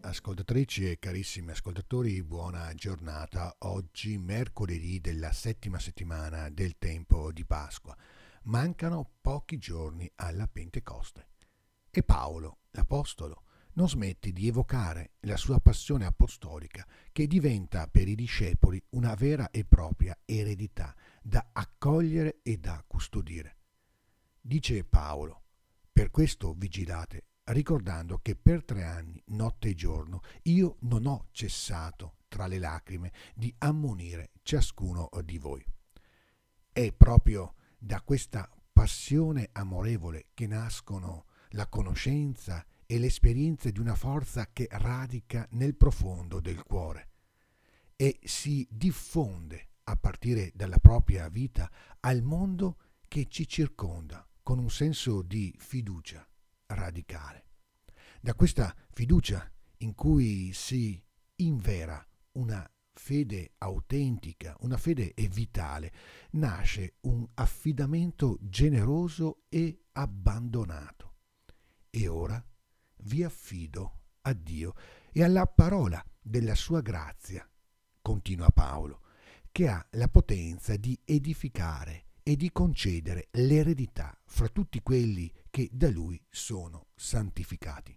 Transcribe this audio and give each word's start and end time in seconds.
ascoltatrici 0.00 0.90
e 0.90 0.98
carissimi 0.98 1.50
ascoltatori, 1.50 2.22
buona 2.22 2.72
giornata. 2.72 3.54
Oggi 3.58 4.16
mercoledì 4.16 4.98
della 4.98 5.30
settima 5.30 5.78
settimana 5.78 6.48
del 6.48 6.78
tempo 6.78 7.30
di 7.32 7.44
Pasqua. 7.44 7.94
Mancano 8.44 9.10
pochi 9.20 9.58
giorni 9.58 10.10
alla 10.14 10.46
Pentecoste. 10.46 11.28
E 11.90 12.02
Paolo, 12.02 12.60
l'Apostolo, 12.70 13.42
non 13.74 13.90
smette 13.90 14.32
di 14.32 14.48
evocare 14.48 15.16
la 15.20 15.36
sua 15.36 15.60
passione 15.60 16.06
apostolica 16.06 16.86
che 17.12 17.26
diventa 17.26 17.88
per 17.88 18.08
i 18.08 18.14
discepoli 18.14 18.82
una 18.92 19.12
vera 19.12 19.50
e 19.50 19.66
propria 19.66 20.16
eredità 20.24 20.96
da 21.20 21.50
accogliere 21.52 22.38
e 22.42 22.56
da 22.56 22.82
custodire. 22.86 23.58
Dice 24.40 24.82
Paolo, 24.82 25.42
per 25.92 26.10
questo 26.10 26.54
vigilate 26.54 27.24
ricordando 27.46 28.18
che 28.18 28.34
per 28.34 28.64
tre 28.64 28.84
anni, 28.84 29.22
notte 29.26 29.68
e 29.68 29.74
giorno, 29.74 30.20
io 30.42 30.76
non 30.80 31.06
ho 31.06 31.26
cessato 31.30 32.16
tra 32.28 32.46
le 32.46 32.58
lacrime 32.58 33.12
di 33.34 33.54
ammonire 33.58 34.30
ciascuno 34.42 35.08
di 35.24 35.38
voi. 35.38 35.64
È 36.72 36.92
proprio 36.92 37.54
da 37.78 38.00
questa 38.00 38.50
passione 38.72 39.48
amorevole 39.52 40.26
che 40.34 40.46
nascono 40.46 41.26
la 41.50 41.66
conoscenza 41.68 42.64
e 42.84 42.98
l'esperienza 42.98 43.70
di 43.70 43.80
una 43.80 43.94
forza 43.94 44.50
che 44.52 44.68
radica 44.70 45.46
nel 45.52 45.76
profondo 45.76 46.40
del 46.40 46.62
cuore 46.62 47.08
e 47.96 48.18
si 48.22 48.66
diffonde 48.70 49.68
a 49.84 49.96
partire 49.96 50.52
dalla 50.54 50.78
propria 50.78 51.28
vita 51.28 51.70
al 52.00 52.22
mondo 52.22 52.78
che 53.08 53.26
ci 53.28 53.48
circonda 53.48 54.26
con 54.42 54.58
un 54.58 54.70
senso 54.70 55.22
di 55.22 55.54
fiducia 55.58 56.26
radicale. 56.66 57.44
Da 58.20 58.34
questa 58.34 58.74
fiducia 58.92 59.50
in 59.78 59.94
cui 59.94 60.52
si 60.52 61.02
invera 61.36 62.04
una 62.32 62.68
fede 62.92 63.52
autentica, 63.58 64.56
una 64.60 64.76
fede 64.76 65.12
vitale, 65.28 65.92
nasce 66.32 66.96
un 67.02 67.26
affidamento 67.34 68.38
generoso 68.40 69.42
e 69.48 69.84
abbandonato. 69.92 71.14
E 71.90 72.08
ora 72.08 72.42
vi 73.02 73.22
affido 73.22 74.00
a 74.22 74.32
Dio 74.32 74.74
e 75.12 75.22
alla 75.22 75.46
parola 75.46 76.04
della 76.20 76.54
sua 76.54 76.80
grazia, 76.80 77.48
continua 78.02 78.50
Paolo, 78.50 79.02
che 79.52 79.68
ha 79.68 79.86
la 79.92 80.08
potenza 80.08 80.76
di 80.76 80.98
edificare 81.04 82.05
e 82.28 82.34
di 82.34 82.50
concedere 82.50 83.28
l'eredità 83.34 84.18
fra 84.24 84.48
tutti 84.48 84.82
quelli 84.82 85.32
che 85.48 85.68
da 85.70 85.88
lui 85.88 86.20
sono 86.28 86.88
santificati. 86.96 87.96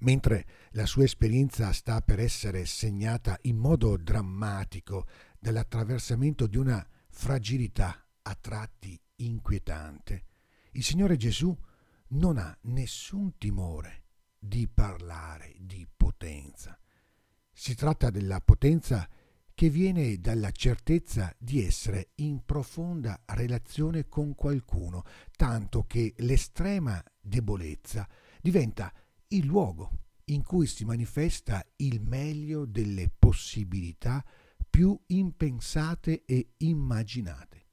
Mentre 0.00 0.46
la 0.72 0.84
sua 0.84 1.04
esperienza 1.04 1.72
sta 1.72 2.02
per 2.02 2.20
essere 2.20 2.66
segnata 2.66 3.38
in 3.42 3.56
modo 3.56 3.96
drammatico 3.96 5.06
dall'attraversamento 5.38 6.46
di 6.46 6.58
una 6.58 6.86
fragilità 7.08 8.06
a 8.20 8.34
tratti 8.38 9.00
inquietante, 9.16 10.24
il 10.72 10.84
Signore 10.84 11.16
Gesù 11.16 11.58
non 12.08 12.36
ha 12.36 12.54
nessun 12.64 13.38
timore 13.38 14.02
di 14.38 14.68
parlare 14.68 15.54
di 15.58 15.88
potenza. 15.96 16.78
Si 17.50 17.74
tratta 17.74 18.10
della 18.10 18.42
potenza 18.42 19.08
che 19.08 19.21
viene 19.70 20.18
dalla 20.18 20.50
certezza 20.50 21.34
di 21.38 21.64
essere 21.64 22.10
in 22.16 22.44
profonda 22.44 23.22
relazione 23.26 24.08
con 24.08 24.34
qualcuno, 24.34 25.04
tanto 25.36 25.84
che 25.84 26.14
l'estrema 26.18 27.02
debolezza 27.20 28.08
diventa 28.40 28.92
il 29.28 29.46
luogo 29.46 29.98
in 30.26 30.42
cui 30.42 30.66
si 30.66 30.84
manifesta 30.84 31.64
il 31.76 32.00
meglio 32.00 32.64
delle 32.64 33.10
possibilità 33.16 34.24
più 34.68 34.98
impensate 35.08 36.24
e 36.24 36.54
immaginate. 36.58 37.66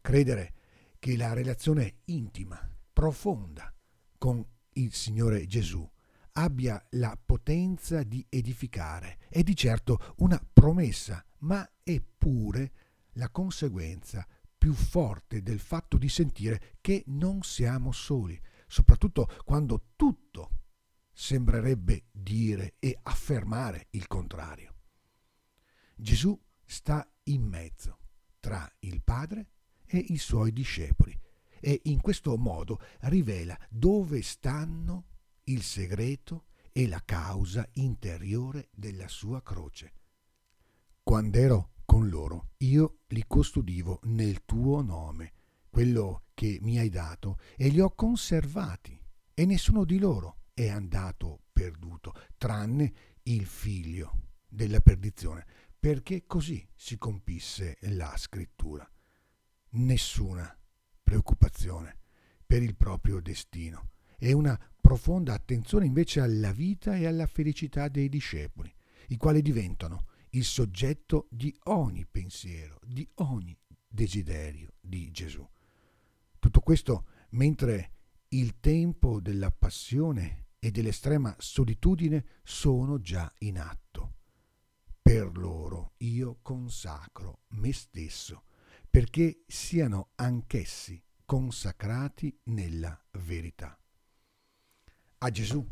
Credere 0.00 0.54
che 0.98 1.16
la 1.16 1.32
relazione 1.32 2.00
intima, 2.06 2.58
profonda 2.92 3.72
con 4.18 4.44
il 4.74 4.92
Signore 4.92 5.46
Gesù 5.46 5.88
abbia 6.32 6.84
la 6.90 7.18
potenza 7.22 8.02
di 8.02 8.24
edificare 8.28 9.18
è 9.28 9.42
di 9.42 9.54
certo 9.54 10.14
una 10.18 10.40
promessa, 10.52 11.24
ma 11.38 11.68
è 11.82 12.00
pure 12.00 12.72
la 13.14 13.30
conseguenza 13.30 14.26
più 14.56 14.72
forte 14.74 15.42
del 15.42 15.58
fatto 15.58 15.96
di 15.96 16.08
sentire 16.08 16.76
che 16.80 17.02
non 17.06 17.42
siamo 17.42 17.92
soli, 17.92 18.38
soprattutto 18.66 19.28
quando 19.44 19.92
tutto 19.96 20.58
sembrerebbe 21.12 22.04
dire 22.12 22.74
e 22.78 22.98
affermare 23.02 23.88
il 23.90 24.06
contrario. 24.06 24.74
Gesù 25.96 26.38
sta 26.64 27.10
in 27.24 27.42
mezzo 27.42 27.98
tra 28.38 28.70
il 28.80 29.02
Padre 29.02 29.50
e 29.86 29.98
i 29.98 30.18
suoi 30.18 30.52
discepoli 30.52 31.18
e 31.60 31.80
in 31.84 32.00
questo 32.00 32.36
modo 32.38 32.80
rivela 33.00 33.58
dove 33.68 34.22
stanno 34.22 35.09
il 35.50 35.62
segreto 35.62 36.46
e 36.72 36.86
la 36.86 37.02
causa 37.04 37.68
interiore 37.72 38.68
della 38.72 39.08
sua 39.08 39.42
croce. 39.42 39.94
Quando 41.02 41.38
ero 41.38 41.72
con 41.84 42.08
loro, 42.08 42.50
io 42.58 43.00
li 43.08 43.24
custodivo 43.26 43.98
nel 44.04 44.44
tuo 44.44 44.80
nome, 44.80 45.32
quello 45.68 46.26
che 46.34 46.58
mi 46.62 46.78
hai 46.78 46.88
dato, 46.88 47.38
e 47.56 47.68
li 47.68 47.80
ho 47.80 47.90
conservati, 47.90 48.98
e 49.34 49.44
nessuno 49.44 49.84
di 49.84 49.98
loro 49.98 50.42
è 50.54 50.68
andato 50.68 51.42
perduto, 51.52 52.14
tranne 52.36 52.92
il 53.24 53.44
figlio 53.46 54.28
della 54.48 54.80
perdizione, 54.80 55.44
perché 55.78 56.26
così 56.26 56.64
si 56.76 56.96
compisse 56.96 57.78
la 57.82 58.14
scrittura. 58.16 58.88
Nessuna 59.70 60.56
preoccupazione 61.02 61.98
per 62.46 62.62
il 62.62 62.76
proprio 62.76 63.20
destino 63.20 63.90
e 64.18 64.32
una 64.32 64.58
profonda 64.90 65.34
attenzione 65.34 65.86
invece 65.86 66.18
alla 66.18 66.50
vita 66.50 66.96
e 66.96 67.06
alla 67.06 67.28
felicità 67.28 67.86
dei 67.86 68.08
discepoli, 68.08 68.74
i 69.10 69.16
quali 69.16 69.40
diventano 69.40 70.06
il 70.30 70.42
soggetto 70.42 71.28
di 71.30 71.56
ogni 71.66 72.04
pensiero, 72.06 72.80
di 72.84 73.08
ogni 73.18 73.56
desiderio 73.86 74.72
di 74.80 75.12
Gesù. 75.12 75.48
Tutto 76.40 76.58
questo 76.58 77.06
mentre 77.30 77.92
il 78.30 78.58
tempo 78.58 79.20
della 79.20 79.52
passione 79.52 80.48
e 80.58 80.72
dell'estrema 80.72 81.36
solitudine 81.38 82.24
sono 82.42 83.00
già 83.00 83.32
in 83.38 83.60
atto. 83.60 84.14
Per 85.00 85.38
loro 85.38 85.92
io 85.98 86.40
consacro 86.42 87.42
me 87.50 87.72
stesso, 87.72 88.42
perché 88.90 89.44
siano 89.46 90.08
anch'essi 90.16 91.00
consacrati 91.24 92.36
nella 92.46 93.00
verità. 93.12 93.79
A 95.22 95.30
Gesù 95.30 95.66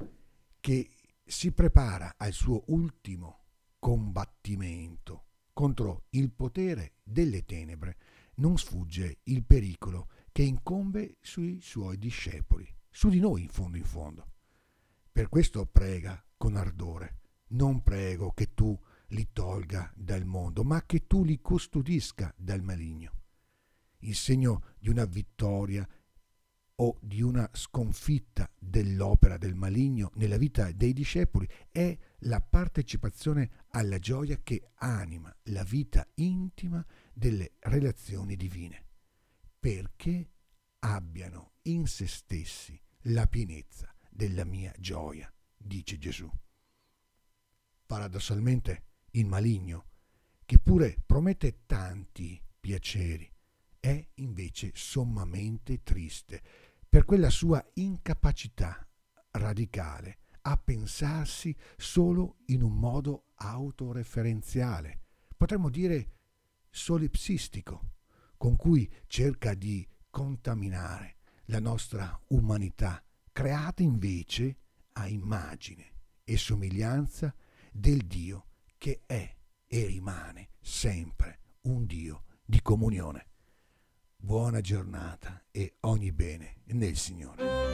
che 0.61 0.91
si 1.25 1.53
prepara 1.53 2.17
al 2.19 2.35
suo 2.35 2.65
ultimo 2.67 3.45
combattimento 3.79 5.25
contro 5.55 6.05
il 6.11 6.31
potere 6.31 6.97
delle 7.03 7.47
tenebre, 7.47 7.97
non 8.35 8.59
sfugge 8.59 9.21
il 9.23 9.43
pericolo 9.45 10.11
che 10.33 10.43
incombe 10.43 11.17
sui 11.23 11.63
suoi 11.63 11.97
discepoli, 11.97 12.71
su 12.91 13.09
di 13.09 13.21
noi 13.21 13.41
in 13.41 13.49
fondo 13.49 13.79
in 13.79 13.85
fondo. 13.85 14.33
Per 15.11 15.31
questo 15.31 15.65
prega 15.65 16.23
con 16.37 16.55
ardore. 16.55 17.21
Non 17.49 17.83
prego 17.83 18.33
che 18.33 18.53
tu 18.53 18.79
li 19.09 19.31
tolga 19.33 19.91
dal 19.97 20.27
mondo, 20.27 20.63
ma 20.63 20.85
che 20.85 21.07
tu 21.07 21.25
li 21.25 21.41
custodisca 21.41 22.35
dal 22.37 22.61
maligno. 22.61 23.13
Il 24.01 24.15
segno 24.15 24.75
di 24.79 24.91
una 24.91 25.07
vittoria 25.07 25.89
o 26.81 26.99
di 27.01 27.23
una 27.23 27.49
sconfitta 27.53 28.51
dell'opera 28.59 29.37
del 29.37 29.55
maligno 29.55 30.11
nella 30.15 30.37
vita 30.37 30.71
dei 30.73 30.93
discepoli 30.93 31.49
è 31.71 31.97
la 32.21 32.41
partecipazione 32.41 33.65
alla 33.71 33.99
gioia 33.99 34.39
che 34.43 34.71
anima 34.75 35.35
la 35.45 35.65
vita 35.65 36.07
intima 36.15 36.85
delle 37.13 37.55
relazioni 37.61 38.37
divine 38.37 38.85
perché 39.59 40.31
abbiano 40.81 41.55
in 41.63 41.87
se 41.87 42.07
stessi 42.07 42.81
la 43.03 43.27
pienezza 43.27 43.93
della 44.11 44.45
mia 44.45 44.73
gioia, 44.79 45.33
dice 45.57 45.99
Gesù. 45.99 46.31
Paradossalmente 47.87 48.85
il 49.13 49.27
maligno, 49.27 49.87
che 50.45 50.59
pure 50.59 50.97
promette 51.05 51.65
tanti 51.67 52.41
piaceri, 52.61 53.31
è 53.81 54.07
invece 54.15 54.73
sommamente 54.75 55.83
triste 55.83 56.43
per 56.99 57.07
quella 57.07 57.31
sua 57.31 57.65
incapacità 57.75 58.85
radicale 59.31 60.19
a 60.43 60.57
pensarsi 60.57 61.55
solo 61.77 62.39
in 62.47 62.61
un 62.61 62.73
modo 62.73 63.27
autoreferenziale, 63.37 65.03
potremmo 65.37 65.71
dire 65.71 66.17
solipsistico 66.69 67.93
con 68.37 68.57
cui 68.57 68.93
cerca 69.07 69.55
di 69.55 69.87
contaminare 70.11 71.19
la 71.45 71.61
nostra 71.61 72.21
umanità, 72.31 73.01
creata 73.31 73.85
invece 73.85 74.57
a 74.95 75.07
immagine 75.07 75.93
e 76.25 76.37
somiglianza 76.37 77.33
del 77.71 78.09
Dio 78.09 78.47
che 78.77 79.03
è 79.07 79.37
e 79.69 79.87
rimane 79.87 80.49
sempre 80.61 81.39
un 81.61 81.87
Dio 81.87 82.25
di 82.45 82.61
comunione. 82.61 83.27
Buona 84.17 84.61
giornata 84.61 85.38
e 85.59 85.75
ogni 85.81 86.13
bene 86.13 86.59
nel 86.67 86.97
Signore. 86.97 87.68